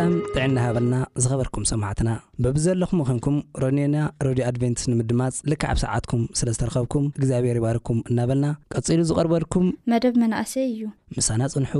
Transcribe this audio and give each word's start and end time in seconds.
ላም 0.00 0.12
ጥዕና 0.34 0.58
ሃበልና 0.64 0.96
ዝኸበርኩም 1.22 1.64
ሰማዕትና 1.70 2.10
ብብዘለኹም 2.44 3.00
ኮንኩም 3.08 3.36
ሮኒና 3.62 3.96
ሮድዮ 4.26 4.44
ኣድቨንትስ 4.50 4.84
ንምድማፅ 4.90 5.38
ልክዓብ 5.52 5.76
ሰዓትኩም 5.84 6.22
ስለ 6.40 6.48
ዝተረኸብኩም 6.56 7.06
እግዚኣብሔር 7.18 7.58
ይባርኩም 7.60 8.00
እናበልና 8.12 8.48
ቀፂሉ 8.76 9.00
ዝቐርበልኩም 9.10 9.68
መደብ 9.92 10.16
መናእሰይ 10.24 10.66
እዩ 10.72 10.82
ምሳና 11.18 11.40
ጽንሑ 11.54 11.74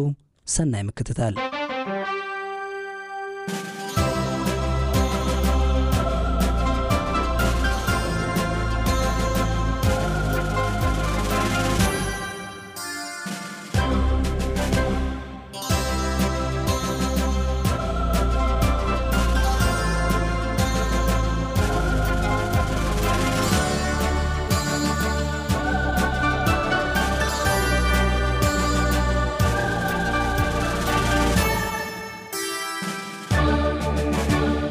ሰናይ 0.57 0.85
ምክትታል 0.91 1.37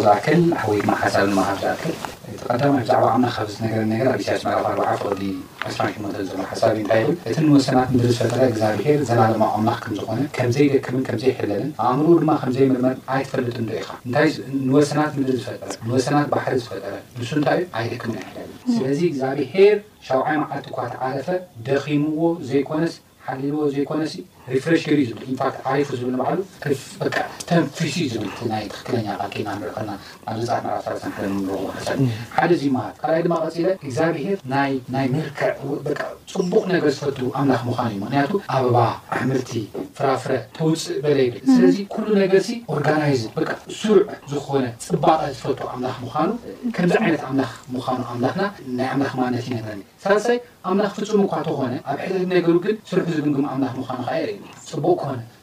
ዝል 0.85 0.93
ሓሳብ 1.01 1.27
ሃ 1.49 1.51
ዝል 1.81 1.95
ኣ 2.51 2.55
ብዛዕባ 2.75 3.05
ኣና 3.15 3.25
ካብ 3.33 3.49
ነገር 3.63 3.81
ነገ 3.89 4.03
4ዓ 4.43 4.93
ፍቅዲ 5.01 5.21
2ሕ 5.73 5.95
ዘሎ 6.29 6.39
ሓሳብ 6.51 6.75
እ 6.79 6.81
እታይ 6.83 7.01
እቲ 7.29 7.35
ንወሰናት 7.47 7.89
ምብሪ 7.93 8.07
ዝፈጠረ 8.15 8.41
እግዚብሄር 8.51 8.99
ዘላለማ 9.09 9.43
ኣቅምናኽ 9.51 9.77
ከም 9.83 9.93
ዝኾነ 9.99 10.19
ከምዘይደክምን 10.35 11.03
ከምዘይሕለልን 11.07 11.69
ኣእምሩ 11.87 12.07
ድማ 12.23 12.31
ከምዘይምርመር 12.43 12.95
ኣይትፈልጥ 13.15 13.53
ዶ 13.67 13.69
ኢኻ 13.81 13.89
እንታይ 14.05 14.27
ንወሰናት 14.69 15.11
ምብሪ 15.17 15.33
ዝፈጠረ 15.41 15.69
ንወሰናት 15.87 16.27
ባሕሪ 16.33 16.53
ዝፈጠረ 16.63 16.93
ንሱ 17.19 17.29
እንታይ 17.39 17.59
ዩ 17.61 17.65
ኣይደክምን 17.81 18.17
ኣይሕለልን 18.23 18.65
ስለዚ 18.77 18.99
እግዚብሄር 19.11 19.77
ሻውዓይ 20.07 20.37
መዓልት 20.43 20.67
እኳትዓለፈ 20.71 21.29
ደኺምዎ 21.69 22.21
ዘይኮነስ 22.51 22.95
ሓሊልዎ 23.27 23.63
ዘይኮነስዩ 23.75 24.19
ሪሬ 24.51 24.77
ዓሪፉ 25.71 25.89
ዝብል 25.99 26.13
ንባሉ 26.15 26.39
ተንፊ 27.49 27.77
ዝብል 28.13 28.29
ናይ 28.51 28.63
ተኽክለኛ 28.71 29.07
ኪልና 29.33 29.49
ንኸና 29.59 29.91
ብ 30.29 30.77
ፃሳ 30.85 31.11
ሓደ 32.35 32.51
እዚ 32.57 32.63
ካይ 33.01 33.19
ድማ 33.25 33.33
ቀፂለ 33.43 33.65
እግዚ 33.85 33.99
ብሄር 34.15 34.37
ናይ 34.95 35.05
ምርክዕ 35.13 35.49
ፅቡቅ 36.33 36.63
ነገር 36.73 36.91
ዝፈት 36.97 37.17
ኣምላኽ 37.41 37.61
ምዃኑ 37.69 37.89
እዩ 37.91 37.97
ምክንያቱ 38.03 38.31
ኣበባ 38.55 38.77
ኣሕምርቲ 39.17 39.51
ፍራፍረ 39.99 40.31
ተውፅእ 40.59 40.99
በለይ 41.05 41.27
ስለዚ 41.53 41.77
ኩሉ 41.95 42.07
ነገር 42.23 42.41
ሲ 42.47 42.51
ኦርጋናይዝ 42.75 43.23
ስሩሕ 43.79 44.07
ዝኾነ 44.33 44.63
ፅባቐ 44.87 45.21
ዝፈትዎ 45.37 45.67
ኣምላኽ 45.75 45.97
ምዃኑ 46.05 46.29
ከምዚ 46.77 46.95
ዓይነት 47.05 47.23
ኣምላኽ 47.29 47.51
ምዃኑ 47.75 47.99
ኣምላኽና 48.13 48.45
ናይ 48.79 48.89
ኣምላኽ 48.95 49.13
ማነት 49.21 49.45
ዩነገርኒ 49.51 49.83
ሳሳይ 50.05 50.37
ኣምላኽ 50.69 50.91
ፍፁም 50.99 51.21
እኳ 51.27 51.35
ተኾነ 51.47 51.73
ኣብ 51.91 51.99
ሕ 52.05 52.23
ነገሩ 52.35 52.55
ግን 52.67 52.75
ስርሕ 52.91 53.07
ዝግንግም 53.17 53.45
ኣምላኽ 53.53 53.73
ምኑየርኢዩ 54.01 54.38
سبك 54.65 55.01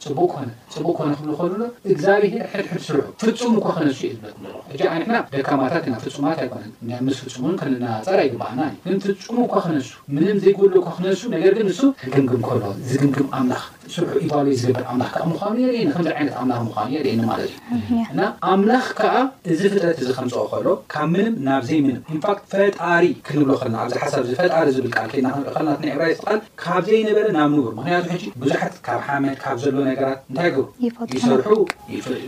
ፅቡቅ 0.09 0.27
ኮነ 0.35 0.49
ፅቡቅ 0.73 0.93
ኮነ 0.97 1.11
ክብልከልሎ 1.19 1.61
እግዚኣብሔር 1.91 2.45
ሕድሕድ 2.51 2.81
ስርሑ 2.87 2.99
ፍፁም 3.21 3.53
እኳ 3.59 3.67
ክነሱ 3.77 3.99
ዝበዘእ 4.11 4.87
ነሕና 5.01 5.17
ደካማታት 5.37 5.83
ኢና 5.89 5.95
ፍፁማት 6.03 6.39
ኣይኮነን 6.43 7.01
ምስ 7.07 7.17
ፍፁሙን 7.25 7.55
ክንናፀር 7.61 8.19
ይግባኣና 8.27 8.61
ፍፁም 8.83 9.39
እኳ 9.47 9.55
ክነሱ 9.65 9.89
ምንም 10.17 10.37
ዘይገልሉ 10.43 10.75
ካ 10.87 10.91
ክነሱ 10.97 11.21
ነገር 11.35 11.51
ግን 11.59 11.67
ንሱ 11.71 11.81
ሕግምግም 12.03 12.43
ከሎ 12.49 12.61
ዝግምግም 12.89 13.27
ኣምላኽ 13.39 13.63
ስርሑ 13.95 14.13
ኢባልይ 14.27 14.55
ዝገብር 14.63 14.85
ምላ 14.97 15.23
ምኑ 15.29 15.57
የም 15.75 15.91
ዓይነት 15.97 16.33
ምላ 16.43 16.53
ምኑ 16.65 16.87
የ 16.95 17.01
ደኒ 17.05 17.19
ማለት 17.31 17.51
እዩ 17.77 17.99
ና 18.19 18.21
ኣምላኽ 18.51 18.85
ከዓ 18.99 19.13
እዚ 19.51 19.61
ፍጠት 19.73 19.97
እዚ 20.03 20.09
ከንፅኦ 20.17 20.43
ከሎ 20.53 20.67
ካብ 20.93 21.07
ምንም 21.13 21.35
ናብዘይ 21.47 21.79
ምንም 21.87 22.01
ንፋት 22.15 22.39
ፈጣሪ 22.51 23.03
ክንብሎ 23.27 23.51
ክልና 23.61 23.75
ኣብዚ 23.83 23.95
ሓሳብ 24.03 24.25
ፈጣሪ 24.41 24.67
ዝብል 24.77 24.91
ል 25.17 25.23
ናክልናትይ 25.27 25.93
ራይቃል 26.03 26.39
ካብ 26.63 26.81
ዘይነበረ 26.89 27.27
ናብ 27.37 27.49
ንብር 27.57 27.73
ምክንያቱ 27.79 28.05
ሕ 28.15 28.19
ብዙሓት 28.43 28.75
ካብ 28.87 28.99
ሓመድ 29.07 29.37
ካ 29.43 29.55
ለ 29.77 29.96
ታይ 30.37 30.47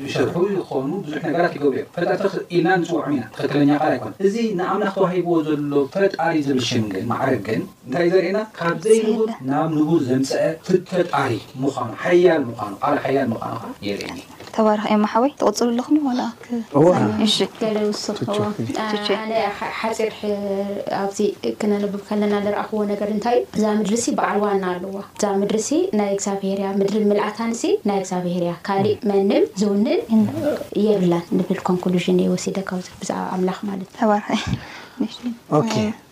ርይሰርሑ 0.05 0.35
ይኮኑ 0.59 0.87
ብዙሕ 1.05 1.21
ነገራት 1.29 1.53
ይገብ 1.57 1.73
ዮ 1.79 1.83
ፈጣተ 1.95 2.23
ኢልና 2.57 2.67
ንፅውዕም 2.81 3.11
ኢና 3.15 3.23
ትኽክለኛ 3.35 3.71
ካል 3.81 3.91
ኣይኮን 3.95 4.13
እዚ 4.27 4.35
ንኣምናክ 4.59 4.93
ተዋሂቦዎ 5.01 5.37
ዘሎ 5.47 5.73
ፈጣሪ 5.95 6.33
ዝብል 6.47 6.63
ሽም 6.69 6.85
ግን 6.95 7.05
ማዕርግ 7.11 7.41
ግን 7.49 7.61
እንታይ 7.85 8.07
ዘርአየና 8.15 8.41
ካብ 8.59 8.77
ዘይንቡር 8.87 9.31
ናብ 9.51 9.67
ንቡር 9.77 10.01
ዘምስአ 10.09 10.39
ፍፈጣሪ 10.67 11.31
ምዃኑ 11.63 11.89
ሓያል 12.03 12.43
ምዃኑ 12.49 12.73
ል 12.95 12.99
ሓያል 13.05 13.27
ምዃኑ 13.35 13.55
ከ 13.63 13.67
የርእኒ 13.89 14.19
ተባርኪ 14.55 14.91
ማሓወይ 15.03 15.31
ትቅፅሉ 15.41 15.67
ኣለኹ 15.71 15.87
ውስኣነ 17.85 19.31
ሓፂር 19.79 20.15
ኣብዚ 21.01 21.19
ክነንብብ 21.61 21.95
ከለና 22.09 22.33
ዝረኣክዎ 22.45 22.79
ነገር 22.93 23.09
እንታይ 23.15 23.37
እዩ 23.55 23.59
እዛ 23.59 23.63
ምድሪ 23.81 23.95
ሲ 24.05 24.15
ብዓርዋና 24.19 24.63
ኣለዋ 24.75 24.95
እዛ 25.19 25.23
ምድሪ 25.43 25.59
ሲ 25.67 25.79
ናይ 26.01 26.09
እግዚብሄርያ 26.17 26.67
ምድሪ 26.81 27.03
ምልዓትንሲ 27.11 27.63
ናይ 27.89 27.99
እግዛብሄርያ 28.03 28.53
ካሊእ 28.69 28.97
መንም 29.11 29.45
ዝውንን 29.63 30.01
የብላን 30.87 31.25
ንብል 31.39 31.61
ኮንክሊሽን 31.69 32.21
ወሲደ 32.35 32.57
ካብ 32.69 32.81
ብዛዕባ 33.01 33.25
ኣምላኽ 33.37 33.59
ማለት 33.69 33.89
እዩ 35.61 35.87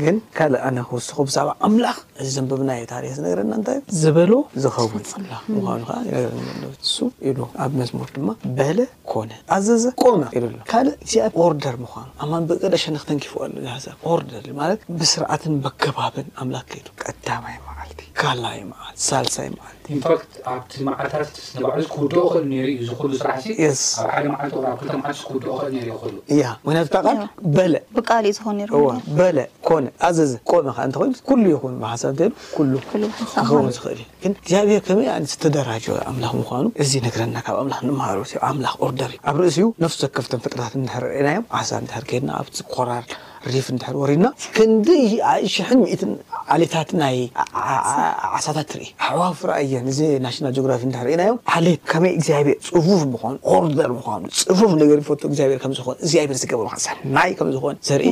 ግን 0.00 0.16
ካልእ 0.36 0.62
ኣነ 0.68 0.76
ክውስኩ 0.90 1.16
ብዛዕባ 1.28 1.48
ኣምላኽ 1.66 1.96
እዚ 2.20 2.28
ዘንብብና 2.36 2.70
ዩ 2.78 2.82
ታሪክ 2.92 3.10
ዝነገረና 3.16 3.52
ንታይ 3.60 3.76
ዩ 3.78 3.82
ዝበሎ 4.00 4.32
ዝኸውን 4.64 5.04
ላ 5.30 5.32
ምኳኑ 5.56 5.80
ከዓ 5.88 5.98
የነረሱ 6.10 6.96
ኢሉ 7.28 7.38
ኣብ 7.64 7.72
መዝሙር 7.80 8.08
ድማ 8.16 8.28
በለ 8.58 8.78
ኮነ 9.12 9.30
ኣዘዘ 9.56 9.84
ቆመ 10.04 10.20
ኢሉ 10.38 10.44
ኣሎ 10.50 10.56
ካልእ 10.70 10.96
ዚኣ 11.12 11.24
ኦርደር 11.46 11.76
ምኳኑ 11.84 12.06
ኣማን 12.26 12.46
ብቀለሸንክተንኪፉ 12.52 13.32
ብ 13.42 13.96
ኦርደርማለት 14.14 14.80
ብስርዓትን 15.00 15.56
በገባብን 15.66 16.28
ኣምላክ 16.44 16.66
ከይዱ 16.74 16.86
ቀዳማይ 17.04 17.56
ካላይ 18.20 18.58
ዓት 18.84 18.98
ሳልሳይ 19.08 19.48
ዓለትዓታትራቱልበለብቃ 20.50 21.28
በለ 29.18 29.38
ኮነ 29.68 29.84
ኣዘ 30.08 30.18
ቆሚ 30.50 30.66
ከ 30.76 30.84
እንኮይኑ 30.88 31.10
ኩሉ 31.30 31.44
ይኹኑ 31.54 31.72
ሓሳ 31.92 32.02
እንተ 32.14 32.22
ኩሉ 32.56 32.70
ዝኽእል 32.82 33.02
ዩ 33.06 33.08
ግ 34.22 34.30
እግዚኣብሔር 34.36 34.82
ከመይ 34.88 35.08
ነት 35.24 35.30
ዝተደራጀዩ 35.32 35.94
ኣምላኽ 36.12 36.32
ምኳኑ 36.42 36.64
እዚ 36.84 36.92
ነግረና 37.06 37.36
ካብ 37.48 37.56
ኣምላ 37.64 37.74
ንመሃሩ 37.90 38.18
ኣምላኽ 38.52 38.74
ኦርደር 38.86 39.10
እዩ 39.16 39.22
ኣብ 39.32 39.36
ርእሲኡ 39.44 39.68
ነፍሱ 39.84 39.98
ዘከፍቶን 40.06 40.42
ፍጥረታት 40.46 40.74
እርርአየና 40.96 41.28
ዮም 41.36 41.46
ኣሕሳ 41.58 41.70
እሃርከድና 41.88 42.30
ኣብቲ 42.40 42.56
ኮራር 42.74 43.04
ሪፍ 43.54 43.66
ንድሕር 43.74 43.96
ወሪድና 44.02 44.26
ከንደ 44.56 44.88
ሽ 45.54 45.56
ዓሌታት 46.54 46.90
ናይ 47.02 47.16
ዓሳታት 48.38 48.66
ትርኢ 48.72 48.86
ሓዋፍራ 49.06 49.50
እ 49.64 49.68
እዚ 49.92 50.00
ናሽናል 50.24 50.52
ጂግራፊ 50.56 50.82
ኢናዮም 51.12 51.36
ሌት 51.66 51.82
ከመይ 51.92 52.12
እግዚብሔር 52.18 52.58
ፅፉፍ 52.68 53.02
ምኮኑ 53.12 53.34
ርደር 53.64 53.90
ምኑ 53.96 54.02
ፅፉፍ 54.50 54.72
ግብሔርዝኾን 54.80 55.30
ግዚብሔር 56.04 56.36
ዝገምይ 56.42 57.36
ምዝኾን 57.46 57.76
ዘርኢ 57.88 58.04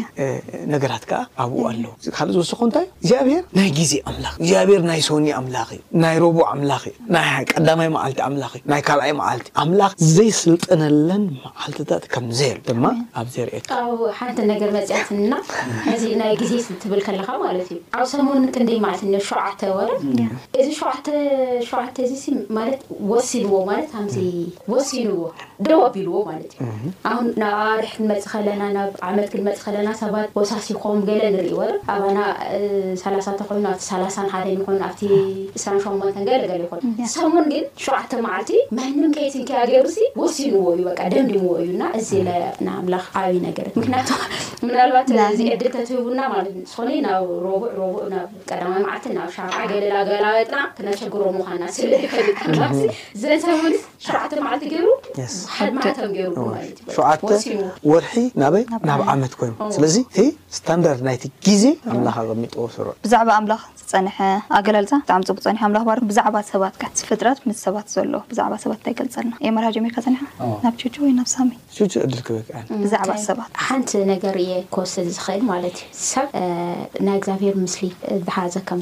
ነገራት 0.74 1.04
ከ 1.10 1.20
ኣብኡ 1.44 1.62
ኣለው 1.70 1.92
ካልእ 2.16 2.34
ዝወስኮ 2.36 2.60
እንታይ 2.68 2.86
እግዚኣብሔር 3.02 3.42
ናይ 3.58 3.68
ጊዜ 3.80 3.92
ኣምላ 4.10 4.26
እግዚኣብሔር 4.40 4.82
ናይ 4.90 5.00
ሶኒ 5.08 5.26
ኣምላኽ 5.40 5.68
እዩ 5.76 5.80
ናይ 6.04 6.16
ሮቦ 6.24 6.38
ኣምላኽ 6.54 6.84
ቀዳማይ 7.54 7.88
መዓልቲ 7.96 8.18
ምላዩ 8.36 8.54
ናይ 8.72 8.82
ካልኣይ 8.88 9.12
ልቲ 9.40 9.48
ኣምላኽ 9.64 9.92
ዘይስልጠነለን 10.16 11.24
መዓልትታት 11.44 12.04
ከምዘየ 12.14 12.52
ድማ 12.70 12.84
ኣብዘር 13.22 13.48
እና 15.20 15.34
እዚ 15.94 16.04
ናይ 16.20 16.32
ግዜ 16.40 16.52
ትብል 16.82 17.00
ከለካ 17.06 17.30
ማለት 17.44 17.66
እዩ 17.72 17.78
ኣብ 17.98 18.04
ሰሞን 18.12 18.42
ከንደይ 18.54 18.78
ማል 18.84 18.94
ሸዓተ 19.30 19.60
ወ 19.76 19.78
እዚ 22.04 22.22
ወሲዎማሲዎ 23.10 25.12
ደዋኣቢልዎሁባርሕ 25.66 26.52
ክመፅእ 27.96 28.28
ከለናናብ 28.32 28.90
ዓመ 29.08 29.16
ክመፅ 29.32 29.58
ከለናሰባት 29.66 30.26
ወሳሲኮም 30.38 30.98
ለ 31.08 31.10
ንርኢ 31.36 31.54
ኣና 31.94 32.18
ላ 33.64 33.66
ኮይኑ 33.66 33.66
ሓ 33.88 33.90
ይኣ 34.48 34.54
እስራ 35.56 35.72
ይሰን 37.02 37.28
ግን 37.54 37.64
ሸዓተ 37.86 38.10
ማልቲ 38.28 38.50
ንም 39.00 39.10
ከይትከያገብር 39.16 39.86
ወሲዎ 40.22 40.54
እዩደምድምዎ 40.76 41.52
እዩ 41.62 41.70
እ 42.20 42.24
ላ 42.24 42.26
ዓብ 43.20 43.34
ነገረ 43.46 43.66
ሸ 45.10 45.14
ር 45.16 45.18
ናብ 46.18 46.32
ዓመት 59.12 59.32
ኮይኑ 59.40 59.52
ስለዚ 59.76 59.96
ስታንዳርድ 60.58 61.00
ይ 61.50 61.54
ዜ 61.62 61.64
ሚጥ 62.42 62.54
ዑብዛዕባ 62.62 63.28
ምላኽ 63.44 63.62
ዝፀሐ 63.90 64.16
ኣገልፃ 64.58 64.90
ብጣሚ 65.38 65.60
ፀ 65.88 65.90
ብዛዕባ 66.10 66.36
ሰባት 66.52 66.74
ፈጥረት 67.10 67.38
ምስ 67.48 67.56
ሰባት 67.66 67.86
ለ 68.12 68.14
ብዛ 68.30 68.38
ሰባ 68.64 68.72
እንታይገልፀልና 68.78 69.34
የ 69.46 69.48
መር 69.56 69.64
ጀርካ 69.76 69.96
ፀኒ 70.06 70.16
ናብ 70.64 70.74
ች 70.80 70.84
ወናብ 71.04 71.28
ሳሜበዛሰባ 71.34 73.38
ግሔ 75.00 75.40
ሔ 75.48 75.56
ሔ 77.04 77.74
ፈ 78.28 78.74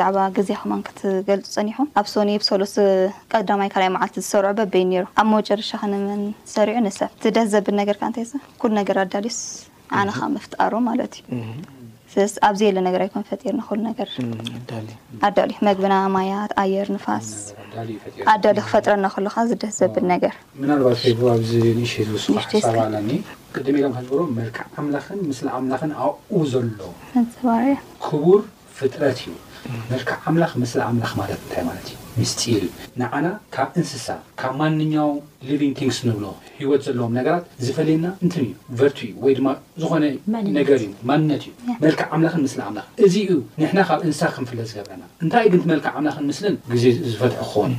ያ 0.00 0.12
ቕ 0.14 0.17
ዜ 0.48 0.50
ከማ 0.60 0.72
ክትገልፁ 0.86 1.44
ፀኒኹም 1.56 1.88
ኣብ 1.98 2.06
ሶኒ 2.12 2.28
ብሰሉስ 2.42 2.74
ቀዳማይ 3.32 3.68
ካይ 3.74 3.86
ማዓልቲ 3.94 4.16
ዝሰርዑ 4.24 4.48
በበይ 4.58 4.84
ሩ 4.90 4.92
ኣብ 5.20 5.26
መጨርሻ 5.32 5.70
ክንመን 5.82 6.22
ሰሪዑ 6.54 6.76
ንሰብ 6.86 7.10
ዝደስ 7.22 7.46
ዘብን 7.54 7.74
ነገርካ 7.80 8.02
እንይ 8.10 8.24
ብ 8.30 8.32
ኩሉ 8.60 8.70
ነገር 8.80 8.96
ኣዳልዩስ 9.04 9.38
ነካ 10.08 10.18
መፍጣሩ 10.36 10.72
ማለት 10.88 11.12
እዩ 11.32 12.22
ኣብዘ 12.48 12.60
የለ 12.68 12.78
ነገር 12.88 13.00
ኣ 13.04 13.06
ፈርና 13.30 13.60
ነገርኣዳልዩ 13.90 15.54
መግብና 15.68 15.94
ማያት 16.16 16.50
ኣየር 16.62 16.88
ንፋስ 16.96 17.28
ኣዳሊ 18.34 18.58
ክፈጥረና 18.66 19.06
ከሎካ 19.16 19.36
ዝደስ 19.50 19.74
ዘብን 19.82 20.04
ነገርዝላስምኣ 20.14 20.72
ሎቡርጥዩ 26.38 29.32
መልክዕ 29.92 30.16
ኣምላኽ 30.30 30.52
ምስሊ 30.62 30.80
ምላ 30.96 31.04
ማለትታይማእዩስ 31.18 32.32
ንዓና 33.00 33.26
ካብ 33.54 33.68
እንስሳ 33.80 34.06
ካብ 34.40 34.52
ማንኛው 34.60 35.10
ሊቪን 35.48 35.72
ክስ 35.78 35.98
ንብሎ 36.08 36.24
ሂወት 36.60 36.82
ዘለዎም 36.86 37.12
ነገራት 37.18 37.44
ዝፈለየና 37.66 38.06
እንትን 38.24 38.44
ዩ 38.48 38.52
ቨር 38.80 38.92
ወይድማ 39.24 39.48
ዝኾነ 39.82 40.04
ነገር 40.58 40.76
እዩ 40.84 40.88
ማንነት 41.10 41.42
እዩ 41.50 41.52
መልክዕ 41.84 42.06
ኣምላን 42.16 42.40
ምስ 42.46 42.54
ምላኽ 42.70 42.86
እዚ 43.06 43.14
እዩ 43.26 43.38
ሕና 43.70 43.78
ካብ 43.90 44.00
እንስሳ 44.06 44.22
ክንፍለ 44.36 44.60
ዝገብና 44.72 45.02
እንታይ 45.24 45.48
ግን 45.54 45.62
መልክዕ 45.72 45.92
ኣምላክ 46.00 46.18
ምስን 46.28 46.56
ግዜ 46.74 46.84
ዝፈት 47.12 47.34
ክኸንዩ 47.40 47.78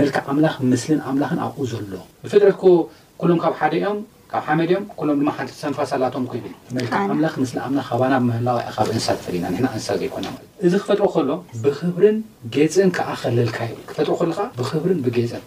መልክዕ 0.00 0.26
ምላ 0.38 0.46
ምስን 0.72 0.98
ምላክን 1.18 1.40
ኣብኡ 1.48 1.60
ዘሎ 1.74 1.92
ብፍድረት 2.24 2.56
ኮ 2.64 2.74
ኩሎም 3.22 3.40
ካብ 3.44 3.54
ሓደ 3.62 3.74
ም 3.94 3.96
ካ 4.32 4.40
ሓመድ 4.46 4.70
ም 4.82 4.84
ሎም 5.06 5.28
ሓንፋሳላቶም 5.38 6.24
ኮይብ 6.32 6.44
ልክዕ 6.78 7.02
ምላስ 7.18 7.52
ናመላዊብ 7.62 8.88
እንስሳፈየናንስሳዘይኮና 8.98 10.26
እዚ 10.68 10.74
ክፈጥሮ 10.82 11.04
ከሎ 11.14 11.30
ብክብርን 11.64 12.16
ጌፅን 12.54 12.88
ክኣኸለልካ 12.96 13.58
ይ 13.68 13.74
ክፈጥሮ 13.90 14.12
ከሎከዓ 14.20 14.44
ብክብርን 14.58 14.98
ብጌፅን 15.06 15.42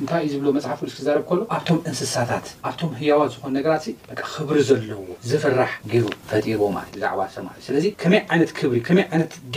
እንታይ 0.00 0.22
እዩ 0.26 0.32
ዝብሎ 0.34 0.48
መፅሓፍ 0.56 0.80
ስክዛርብ 0.94 1.22
ከሎ 1.28 1.40
ኣብቶም 1.56 1.78
እንስሳታት 1.90 2.46
ኣብቶም 2.70 2.90
ህያዋት 3.00 3.30
ዝኾኑ 3.34 3.50
ነገራት 3.58 3.84
ክብሪ 4.32 4.58
ዘለዎ 4.70 5.04
ዝፍራሕ 5.30 5.72
ገይሩ 5.92 6.04
ፈጢሩዎ 6.32 6.66
ለ 6.76 6.84
ብዛዕባ 6.96 7.20
ሰማዩ 7.36 7.60
ስለዚ 7.68 7.84
ከመይ 8.02 8.22
ዓይነት 8.32 8.52
ክብሪመይ 8.58 9.06
ይነት 9.14 9.32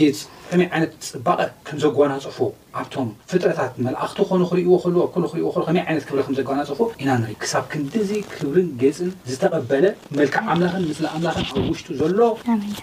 መይ 0.60 0.68
ዓይነት 0.76 0.92
ፅባቐ 1.12 1.40
ከም 1.66 1.76
ዘጓናፅፉ 1.84 2.38
ኣብቶም 2.80 3.08
ፍጥረታት 3.30 3.72
መልእኽቲ 3.86 4.18
ክኮኑ 4.26 4.42
ክርእይዎ 4.50 4.72
ል 4.94 4.98
ኣክዎከመይ 5.46 5.84
ይነት 5.90 6.04
ክብሪ 6.08 6.20
ምዘጓናፅፉዎ 6.32 6.86
ኢና 7.02 7.10
ንር 7.22 7.30
ክሳብ 7.44 7.64
ክንዲዚ 7.72 8.10
ክብርን 8.34 8.68
ጌፅን 8.82 9.10
ዝተቐበለ 9.30 9.84
መልክዕ 10.18 10.42
ኣምላኽን 10.54 10.86
ምስሊ 10.90 11.06
ኣምላኽን 11.14 11.46
ኣብ 11.62 11.68
ውሽጡ 11.72 11.88
ዘሎ 12.02 12.20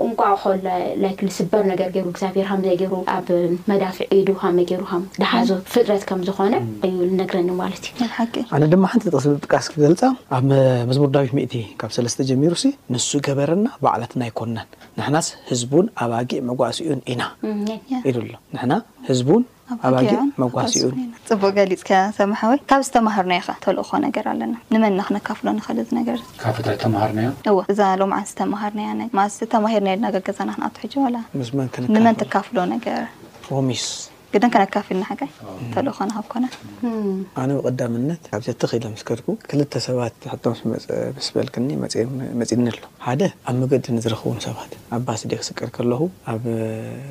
ንቋኮስበር 0.10 1.64
ግሔርሩ 1.96 2.92
ኣብ 3.16 3.28
መዳፍዕ 3.72 4.08
ዱመገይሩ 4.30 4.82
ዳሓዞ 5.22 5.50
ፍጥረት 5.76 6.04
ከምዝኮነ 6.10 6.56
ዩ 6.92 6.94
ዝነግረንዩ 7.12 7.52
ማለ 7.62 7.74
እዩኣነ 7.82 8.64
ድማ 8.74 8.84
ሓንቲ 8.92 9.04
ጥቅስ 9.16 9.26
ጥቃስ 9.46 9.66
ክገልፃ 9.76 10.02
ኣብ 10.38 10.44
መዝሙር 10.92 11.10
ዳዊት 11.16 11.32
እ 11.62 11.64
ካብ 11.84 11.92
ሰለስተ 12.00 12.22
ጀሚሩ 12.32 12.54
ንሱ 12.96 13.10
ገበረና 13.30 13.68
በዕላትና 13.86 14.22
ኣይኮናን 14.28 14.68
ንሕናስ 15.00 15.30
ህዝቡን 15.52 15.86
ኣባጊእ 16.06 16.42
መጓሲኡን 16.50 17.00
ኢና 17.12 17.24
ኢሎ 18.10 18.18
ንና 18.58 18.72
ህዝቡን 19.10 19.44
ኣባ 19.88 19.96
መጓኡፅቡቅ 20.42 21.50
ገሊፅከ 21.58 21.92
ሰምሓወ 22.20 22.54
ካብ 22.72 22.82
ዝተማሃርናዩከ 22.88 23.50
ተልእኮ 23.64 23.90
ነገር 24.06 24.26
ኣለና 24.34 24.56
ንመን 24.74 24.96
ናክነካፍሎ 25.00 25.48
ንክእል 25.60 25.80
ገርካርእዛ 26.08 27.82
ሎም 28.02 28.14
ር 28.26 29.28
ተማሂር 29.56 29.82
ገዛናክኣ 30.38 31.10
ንመን 31.96 32.16
ተካፍሎ 32.22 32.58
ገሚ 33.48 33.72
ካልኣነ 34.56 35.74
ብቐዳምነት 37.66 38.20
ካብዘተክኢሎ 38.32 38.84
ምስከድኩ 38.94 39.28
ክልተ 39.50 39.72
ሰባት 39.86 40.16
ቶም 40.44 40.54
ስ 41.26 41.30
በልክኒ 41.36 41.70
መፅኒ 42.40 42.62
ኣሎ 42.72 42.80
ሓደ 43.06 43.22
ኣብ 43.50 43.56
መገዲ 43.62 43.86
ንዝረክቡን 43.98 44.40
ሰባት 44.46 44.72
ኣብ 44.96 45.02
ባስደ 45.08 45.32
ክስቀር 45.42 45.70
ከለኹ 45.78 46.02
ኣብ 46.32 46.44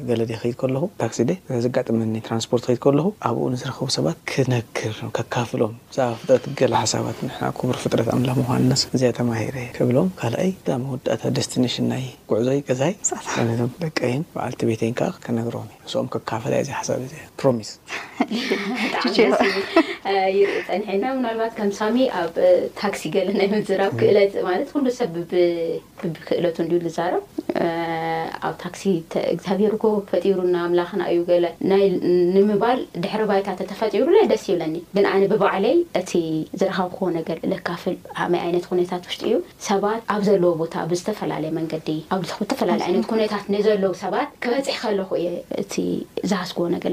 ገለደ 0.09 0.31
ክይድ 0.43 0.55
ከለኹ 0.63 0.85
ታክሲደ 1.03 1.31
ዘጋጥመኒ 1.65 2.15
ትራንስፖርት 2.27 2.65
ክይድ 2.69 2.81
ከለኹ 2.85 3.07
ኣብኡ 3.29 3.45
ንዝረኽቡ 3.55 3.89
ሰባት 3.99 4.19
ክነር 4.33 4.99
ከካፍሎም 5.19 5.75
ብ 5.81 6.11
ፍጥረት 6.23 6.47
ገላ 6.61 6.75
ሓሳባት 6.85 7.21
ክቡር 7.59 7.79
ፍጥረት 7.85 8.09
ምላ 8.23 8.31
ምን 8.41 8.73
ስ 8.83 8.85
እዚያ 8.99 9.11
ተማሂረ 9.21 9.57
ክብሎም 9.79 10.11
ካኣይ 10.23 10.53
መወዳእታ 10.85 11.23
ደስቲሽን 11.39 11.89
ናይ 11.95 12.05
ጉዕዞይ 12.33 12.61
ገዛይደቀይ 12.71 14.15
በዓልቲ 14.37 14.61
ቤተይን 14.73 14.97
ከ 15.01 15.13
ክነግሮም 15.27 15.69
እ 15.77 15.79
ንስም 15.89 16.11
ከካፈላ 16.17 16.55
ዚ 16.69 16.79
ሓሳብ 16.81 17.01
ብጣሚርኢፀኒሐና 17.41 19.03
ናባት 21.25 21.53
ከም 21.59 21.71
ሳሚ 21.79 21.97
ኣብ 22.21 22.35
ታክሲ 22.81 23.03
ናይ 23.39 23.49
ምዝራብ 23.55 23.93
ክእለ 24.01 24.19
ማለት 24.49 24.71
ሉ 24.85 24.91
ሰብ 24.99 25.15
ብብክእለት 26.01 26.57
ዝዛረብ 26.85 27.25
ኣብ 28.49 28.55
ታክሲ 28.65 28.83
ግዚብር 29.39 29.75
ፈጢሩናኣምላኽና 30.11 31.03
እዩ 31.13 31.21
ንምባል 32.35 32.81
ድሕሪ 33.05 33.23
ይታተፈጢሩ 33.41 34.07
ደስ 34.33 34.45
ይብለኒ 34.51 34.75
ግን 34.97 35.07
ኣነ 35.13 35.23
ብበዕለይ 35.33 35.77
እቲ 36.01 36.13
ዝረኸብክዎ 36.61 37.09
ነገር 37.19 37.39
ካፍል 37.69 37.95
መይ 38.35 38.43
ይነት 38.51 38.67
ነታት 38.81 39.05
ውሽጢ 39.09 39.23
እዩ 39.31 39.37
ሰባት 39.69 40.01
ኣብ 40.15 40.23
ዘለዎ 40.31 40.53
ቦታ 40.63 40.75
ብዝተፈላለየ 40.93 41.53
መንገዲ 41.61 41.89
ኣዝተፈላለዩነ 42.17 43.29
ታት 43.35 43.47
ዘለው 43.69 43.93
ሰባት 44.05 44.29
ክበፅሕ 44.43 44.77
ከለኹ 44.85 45.11
የእ 45.27 45.37
ዝሃዝግዎ 46.31 46.67
ነገር 46.77 46.93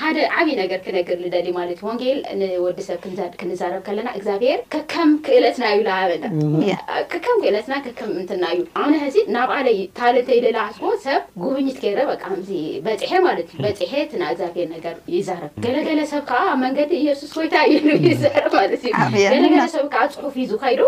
ሓደ 0.00 0.18
ዓብይ 0.40 0.54
ነገር 0.60 0.78
ክነግር 0.84 1.16
ዝደሊ 1.22 1.48
ማለት 1.56 1.78
እዩ 1.80 1.84
ወንጌል 1.88 2.18
ንወዲሰብ 2.40 2.98
ክንዛረብ 3.40 3.80
ከለና 3.86 4.08
እግዚብሔር 4.18 4.60
ክከም 4.74 5.10
ክእለትና 5.26 5.64
እዩ 5.74 5.82
ኣበ 5.94 6.70
ክከም 7.12 7.38
ክእለትና 7.44 7.74
ከም 7.98 8.10
ምትና 8.20 8.44
እዩ 8.54 8.62
ኣነ 8.82 8.94
ዚ 9.14 9.24
ናብዓለ 9.34 9.66
ታለንተ 9.98 10.30
ይላዝኮ 10.38 10.86
ሰብ 11.06 11.20
ጉብኝት 11.42 11.78
ገይረ 11.84 11.98
በፅሐ 12.10 13.10
ማለ 13.26 13.38
እዩ 13.44 13.58
በፅሐናእግብሔር 13.66 14.68
ነገር 14.76 14.94
ይዛርብ 15.16 15.52
ገለገለ 15.66 16.00
ሰብ 16.12 16.24
ከዓ 16.30 16.42
መንገዲ 16.64 16.92
ኢየሱስ 17.02 17.30
ኮይታ 17.36 17.56
ዩ 17.72 17.76
ይርብ 18.08 18.50
ማለት 18.60 18.80
እዩ 18.88 18.94
ገለለ 19.34 19.60
ሰብ 19.76 19.86
ከዓ 19.96 20.04
ፅሑፍ 20.16 20.34
ዩዙካይዶ 20.44 20.80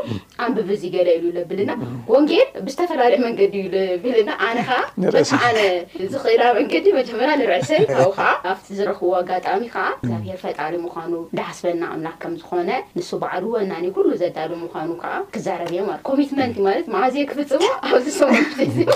ኣንብብዙ 0.46 0.82
ገለ 0.96 1.08
ል 1.20 1.28
ዘብልና 1.36 1.70
ወንጌል 2.14 2.48
ብዝተፈላሪሒ 2.68 3.20
መንገዲ 3.28 3.54
እዩ 3.64 3.68
ዝብልና 3.92 4.30
ኣነዓ 4.48 4.70
ዝኽራ 6.14 6.42
መንገዲ 6.60 6.88
መጀመ 7.00 7.20
ርሰ 7.52 7.72
ክዎኣጋጣሚ 8.98 9.62
ከ 9.74 9.78
ግብሔር 10.08 10.38
ፈጣሪ 10.44 10.72
ምኑ 10.84 11.12
ዳሓስበና 11.38 11.82
ምላክ 12.00 12.16
ከ 12.22 12.30
ዝኮነ 12.40 12.70
ንሱ 12.98 13.08
በዕሉ 13.22 13.44
ወናሉ 13.54 13.84
ዘዳሉ 14.22 14.50
ምኑ 14.62 14.94
ረብ 15.66 16.00
ኮሚትመ 16.08 16.40
ክፍፅ 17.30 17.62
ኣብሰዩ 17.88 18.28
ብ 18.30 18.90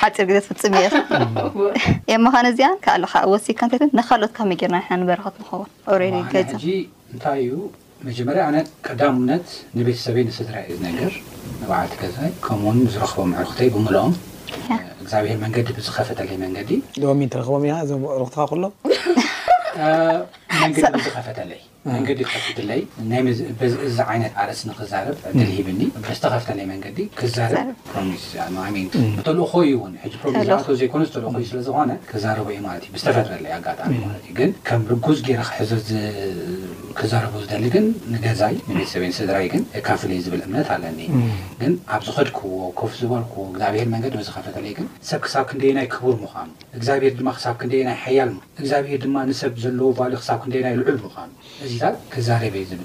ሓፂር 0.00 0.30
ግዜ 0.30 0.40
ትፍፅም 0.58 1.72
እ 2.12 2.18
ምን 2.24 2.44
እዚኣ 2.50 2.70
ኣ 3.22 3.22
ወሲ 3.32 3.46
ንካልኦት 3.98 4.32
ከመይ 4.38 4.60
ርና 4.72 4.88
በረክት 5.10 5.36
ንኸውን 5.42 6.26
ሕዚ 6.32 6.64
እንታይ 7.12 7.40
እዩ 7.44 7.52
መጀመርያ 8.08 8.44
ነ 8.54 8.64
ቀዳነት 8.86 9.46
ንቤተሰበ 9.78 10.16
ስተርእ 10.38 10.68
ዝነገር 10.78 11.14
ንበዓልቲ 11.60 11.94
ገዛ 12.02 12.16
ከምኡውን 12.46 12.80
ዝረኽቦ 12.94 13.18
ዕልክተይ 13.40 13.68
ብምኦም 13.76 14.12
እዚብሔ 15.06 15.32
መንገዲ 15.42 15.68
ብዝኸፈተለይ 15.78 16.36
መንገዲ 16.44 16.70
ሚ 17.18 17.20
ትረኽቦም 17.32 17.64
እዞሩክትካ 17.80 18.38
ኩሎንዲ 18.50 18.72
ዝኸፈተለይ 21.06 21.60
መንገዲ 21.94 22.20
ፍለይ 22.56 22.80
ዚ 23.96 23.98
ነት 24.22 24.32
ዓረስ 24.42 24.60
ንክብ 24.68 24.92
ዕ 25.42 25.46
ሂብኒ 25.56 25.80
ዝተከፍተይ 26.16 26.66
መንገዲ 26.72 26.98
ክርብ 27.18 27.36
ሮሚ 27.96 28.84
ተልኮ 29.28 29.52
እዩ 29.66 29.74
ሚዘ 29.92 30.46
ዝዩ 30.48 30.76
ዝኮ 30.80 30.94
ክረዩዩ 31.36 31.62
ዝፈረዩ 31.66 32.56
ኣሚእዩግ 33.36 34.40
ከም 34.68 34.82
ርጉዝ 34.92 35.18
ገ 35.28 35.38
ክሕዙር 35.48 35.80
ክዘረቡ 36.98 37.34
ዝሊ 37.48 37.64
ግን 37.74 37.86
ንገዛይ 38.12 38.54
ሰበይ 38.92 39.10
ስድራይ 39.18 39.46
ግ 39.52 39.54
ካፍ 39.86 40.02
ዝብል 40.24 40.40
እምነት 40.46 40.68
ኣለኒ 40.74 41.00
ግ 41.60 41.72
ኣብዝኸድክዎ 41.96 42.46
ኮፍ 42.80 42.92
ዝበልክዎ 43.00 43.40
ግዚኣብሄር 43.56 43.88
መንገዲ 43.94 44.14
ዝፈተለግ 44.28 44.78
ሰብ 45.08 45.20
ክሳብ 45.24 45.44
ክንደዩናይ 45.50 45.86
ክቡር 45.94 46.14
ምኑ 46.22 46.26
ግኣብር 46.82 47.12
ድማ 47.18 47.28
ሳ 47.44 47.52
ክደናይ 47.62 47.98
ያል 48.18 48.32
ግኣብሄር 48.62 49.00
ድማ 49.04 49.16
ሰብ 49.42 49.52
ለክደዩናይ 50.12 50.74
ልዑል 50.78 50.96
ምኑ 51.04 51.14
ክዛብ 52.12 52.54
ዝ 52.68 52.76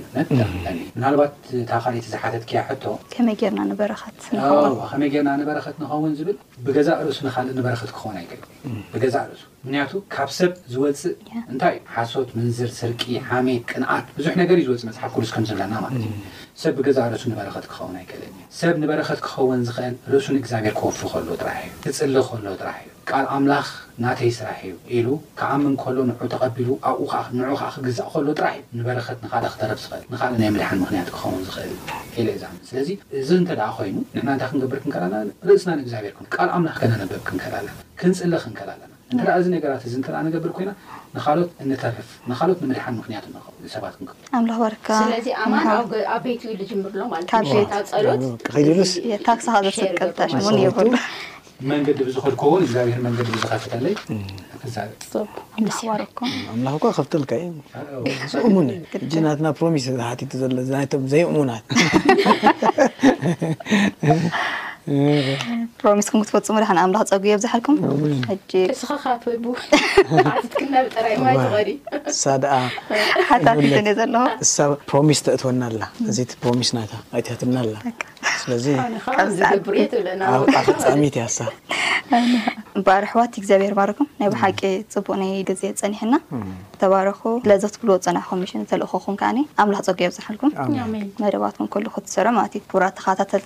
ምናልባት 0.96 1.36
ታካሊቲ 1.70 2.04
ዝሓተት 2.14 2.44
ክያ 2.50 2.60
ሕቶመይናረትከመይ 2.70 5.08
ጌርና 5.14 5.32
ንበረኸት 5.42 5.76
ንኸውን 5.84 6.12
ዝብል 6.20 6.38
ብገዛ 6.68 6.90
ርእሱ 7.06 7.18
ንካል 7.28 7.48
ንበረክት 7.60 7.90
ክኾውን 7.96 8.18
ኣይብገዛ 8.24 9.16
ርእሱ 9.30 9.44
ምክንያቱ 9.64 9.92
ካብ 10.14 10.30
ሰብ 10.38 10.52
ዝወፅእ 10.74 11.12
እንታይ 11.52 11.76
እዩ 11.78 11.84
ሓሶት 11.96 12.30
ምንዝር 12.38 12.70
ስርቂ 12.80 13.02
ሓሜት 13.30 13.64
ቅንኣት 13.72 14.06
ብዙሕ 14.18 14.34
ነገር 14.42 14.56
እዩ 14.60 14.64
ዝወፅእ 14.70 14.88
መፅሓፍ 14.90 15.12
ክሉስ 15.16 15.32
ከም 15.36 15.44
ዝብለና 15.50 15.74
ማለት 15.84 15.98
እዩ 16.08 16.14
ሰብ 16.62 16.74
ብገዛ 16.78 17.00
ርእሱ 17.12 17.24
ንበረኸት 17.32 17.66
ክኸውን 17.72 17.96
ኣይገልን 18.00 18.34
እ 18.42 18.46
ሰብ 18.60 18.76
ንበረከት 18.82 19.20
ክኸውን 19.26 19.60
ዝኽእል 19.68 19.96
ርእሱ 20.14 20.28
ንእግዚኣብሄር 20.36 20.74
ክወፉ 20.80 21.00
ከሎ 21.12 21.28
ጥራሕ 21.42 21.60
እዩ 21.66 21.74
ክፅል 21.84 22.16
ከሎ 22.30 22.48
ጥራሕ 22.62 22.78
እዩ 22.86 22.92
ካል 23.10 23.26
ኣምላኽ 23.36 23.68
ናተይ 24.04 24.32
ስራሕ 24.40 24.60
እዩ 24.70 24.74
ኢሉ 25.00 25.08
ከኣምን 25.42 25.76
ከሎ 25.84 25.98
ንዑ 26.12 26.26
ተቀቢሉ 26.34 26.70
ኣብኡን 26.92 27.38
ከዓ 27.62 27.68
ክግዛእ 27.76 28.10
ከሎ 28.14 28.28
ጥራሕ 28.40 28.54
እዩ 28.62 28.66
ንበረከት 28.80 29.18
ንካል 29.26 29.46
ክተረፍ 29.54 29.80
ዝኽእል 29.84 30.04
ንካል 30.14 30.34
ናይ 30.42 30.50
ምድሓን 30.56 30.80
ምክንያት 30.84 31.08
ክኸውን 31.18 31.42
ዝኽእል 31.50 31.72
ኢ 32.20 32.34
እዛ 32.38 32.44
ስለዚ 32.70 32.90
እዚ 33.22 33.30
እንተደኣ 33.42 33.68
ኮይኑ 33.78 33.96
ንና 34.16 34.28
እንታይ 34.38 34.50
ክንገብር 34.54 34.80
ክንከልና 34.86 35.16
ርእስና 35.50 35.72
ንእግዚኣብሔር 35.82 36.14
ል 36.46 36.50
ኣምላኽ 36.58 36.76
ከነነበብ 36.86 37.22
ክንከል 37.30 37.54
ኣለና 37.60 37.76
ክንፅሊ 38.02 38.34
ክንከል 38.48 38.70
ኣለና 38.76 38.92
ንኣ 39.18 39.28
እዚ 39.40 39.46
ነገራት 39.56 39.84
እ 39.88 39.90
እተረኣ 40.00 40.20
ንገብር 40.26 40.52
ኮይና 40.58 40.72
ንካልኦት 41.16 41.50
ንተርፍ 41.72 42.08
ንካልኦት 42.32 42.60
ንምልሓን 42.64 42.94
ምክንያቱባርስክ 43.00 44.00
ዘቀልሽሉ 49.74 50.94
መንገዲ 51.70 51.98
ብዝክልከውን 52.06 52.62
ግኣብርመንዲ 52.70 53.18
ዝፍዋርም 54.62 56.08
ላክ 56.68 56.84
ከብተል 56.98 57.24
እዩእሙንእናትና 57.36 59.48
ፕሮሚስ 59.60 59.86
ዝሓቱ 60.00 60.20
ዘሎናም 61.12 61.12
ዘይእሙናት 61.14 61.64
ሚ 64.90 64.94
ትፈፅሙ 65.82 66.22
ፀጉ 66.32 66.44
ዝኩም 66.44 66.66
ሕ 66.70 66.72
ግብ 67.66 67.78
ኩ 67.86 67.88
ይ 68.54 68.54
ቂ 68.54 68.54
ፅቡቅ 68.80 69.60
ዜ 70.28 70.30
ብ 70.42 70.44
ፀ 76.42 76.44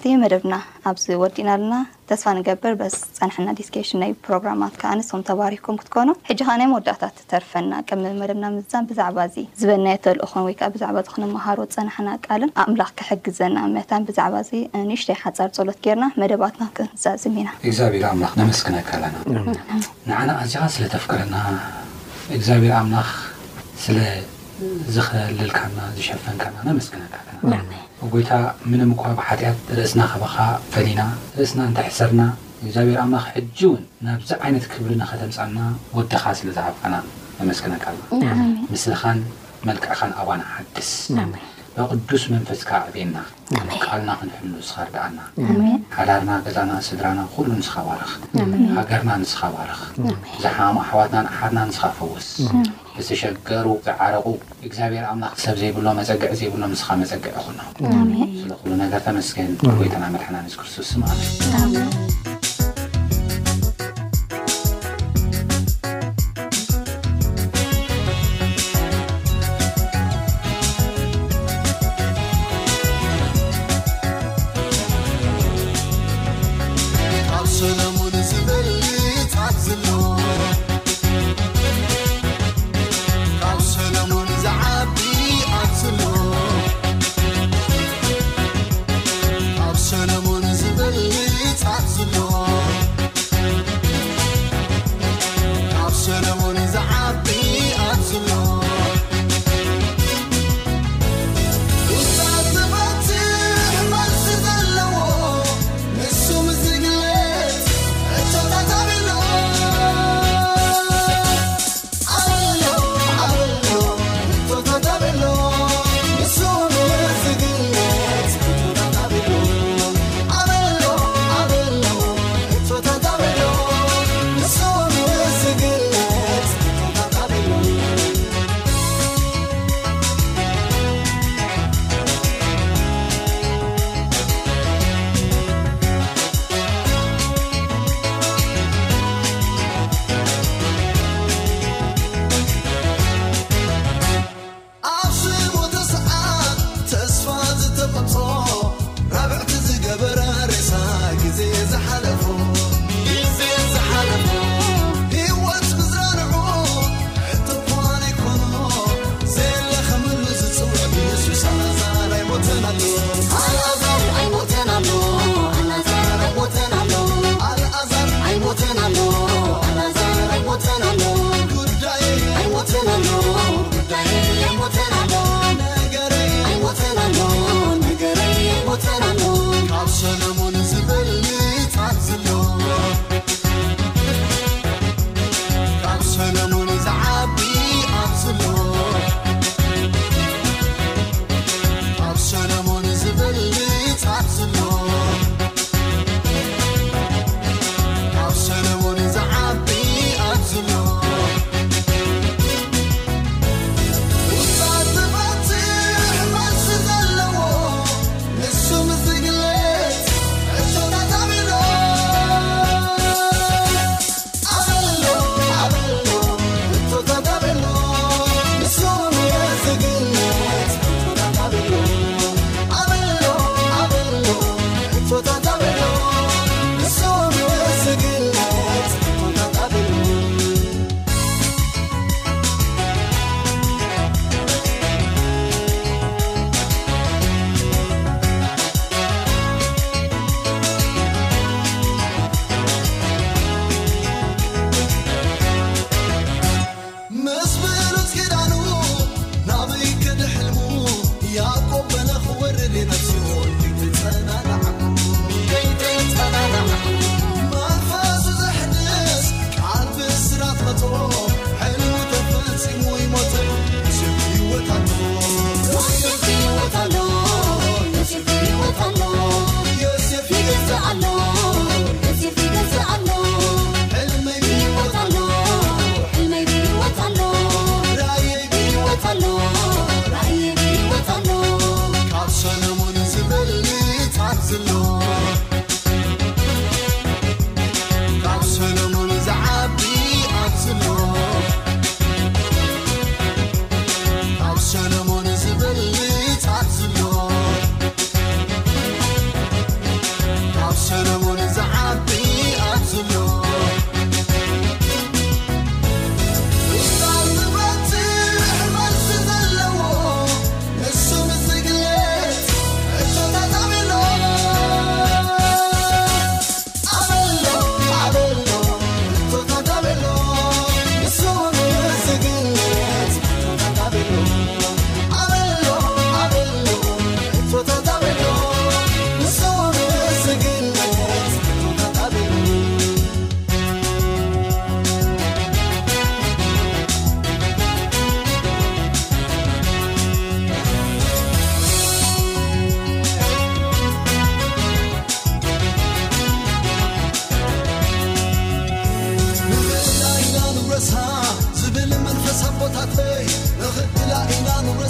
ም 0.06 0.08
ፀ 0.96 0.98
ባ 1.12 1.24
ዲና 1.38 1.50
ኣለና 1.58 1.76
ተስፋ 2.10 2.26
ንገብር 2.38 2.74
ስ 2.96 2.98
ፀንሐና 3.20 3.50
ዲስሽን 3.60 4.00
ናይ 4.02 4.12
ፕሮግራማት 4.26 4.76
ነስም 5.00 5.22
ተባሪኩም 5.30 5.78
ክትኮኖ 5.82 6.10
ሕ 6.28 6.36
ከዓ 6.40 6.56
ናይ 6.62 6.68
ወዳእታት 6.76 7.18
ተርፈና 7.32 7.72
ቀሚ 7.90 8.04
መደብና 8.22 8.46
ምዛን 8.58 8.88
ብዛዕባ 8.90 9.18
ዝበና 9.62 9.86
የተልኦኹን 9.96 10.46
ወይከ 10.48 10.62
ብዛዕባ 10.76 10.98
ክንመሃሮ 11.14 11.60
ፀናሐና 11.76 12.10
ቃልን 12.28 12.52
ኣምላኽ 12.66 12.92
ክሕግዘና 13.00 13.58
መታ 13.76 13.92
ብዛዕባ 14.10 14.36
ንሽተይ 14.92 15.18
ሓፃር 15.24 15.50
ሎት 15.70 15.80
ገርና 15.88 16.08
መደባትና 16.24 16.66
ክንዛዝም 16.80 17.38
ኢና 17.44 17.50
ግዚኣብ 17.66 17.96
ኣ 18.30 18.50
መስናካና 18.52 19.06
ን 20.18 20.20
ኣዚ 20.44 20.54
ስለተፍክረናግ 20.78 21.52
ኣ 22.92 23.04
ዝኸልልካና 24.96 25.78
ዝሸፈንካና 25.96 26.58
ነመስክነካና 26.68 27.60
ጎይታ 28.14 28.32
ምንም 28.72 28.90
እከብሓጢኣት 28.96 29.58
ርእስና 29.78 30.02
ኸባኻ 30.12 30.36
ፈሊና 30.74 31.02
ርእስና 31.40 31.60
እንተይ 31.70 31.88
ሕሰርና 31.90 32.22
እግዚኣብሔር 32.64 33.00
ኣማሕጂ 33.04 33.60
እውን 33.70 33.82
ናብዚ 34.06 34.30
ዓይነት 34.46 34.66
ክብሪ 34.74 34.92
ንኸተምፃና 35.02 35.58
ወዲኻ 35.98 36.24
ስለዝሓፍከና 36.42 36.96
ነመስክነካልና 37.40 38.24
ምስልኻን 38.74 39.20
መልክዕኻን 39.70 40.12
ኣዋነ 40.22 40.42
ሓድስ 40.54 40.92
ብቅዱስ 41.92 42.24
መንፈስካ 42.34 42.72
ዕና 43.02 43.18
ቃልና 43.86 44.10
ክንሕምሉ 44.20 44.54
ስኻርጋኣና 44.68 45.20
ሓዳርና 45.96 46.32
ገዛና 46.46 46.72
ስድራና 46.88 47.20
ኩሉ 47.34 47.48
ንስኻ 47.60 47.76
ዋርኽ 47.88 48.12
ሃገርና 48.78 49.12
ንስኻ 49.24 49.42
ባርኽ 49.56 49.82
ብዛሓሙ 50.36 50.76
ኣሕዋትናን 50.84 51.28
ሓድና 51.38 51.60
ንስኻ 51.72 51.84
ፈውስ 51.98 52.28
ብተሸገሩ 52.98 53.68
ዝዓረቑ 53.88 54.28
እግዚኣብሔር 54.68 55.06
ኣብና 55.12 55.26
ክሰብ 55.38 55.58
ዘይብሎ 55.62 55.86
መፀግዕ 56.02 56.32
ዘይብሎ 56.42 56.62
ንስኻ 56.76 56.88
መፀግዕ 57.02 57.32
ይኹና 57.40 57.60
ስለሉ 58.44 58.72
ነገር 58.84 59.02
ተመስከን 59.10 59.52
ወታና 59.82 60.06
መድሓና 60.16 60.38
ንስ 60.48 60.56
ክርስቶስ 60.62 60.92
ማለ 61.04 61.20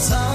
ص 0.08 0.35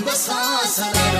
بصاسل 0.00 1.19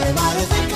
مر 0.00 0.67